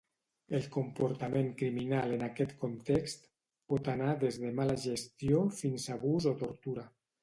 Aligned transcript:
El 0.59 0.63
comportament 0.75 1.51
criminal 1.59 2.15
en 2.17 2.25
aquest 2.29 2.57
context 2.65 3.31
pot 3.75 3.93
anar 3.97 4.11
des 4.27 4.43
de 4.47 4.53
mala 4.65 4.81
gestió 4.91 5.49
fins 5.65 5.91
a 5.91 5.97
abús 6.03 6.33
o 6.35 6.39
tortura. 6.47 6.93